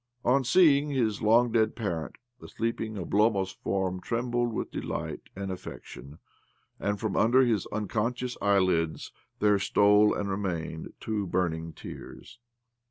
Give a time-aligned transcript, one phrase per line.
[0.25, 5.51] On seeing his long dead parent, the sleeping Oblomov's form trem bled with delight and
[5.51, 6.17] affection,
[6.79, 12.39] and from under his unconscious eyelids there stole and remained two burning tears.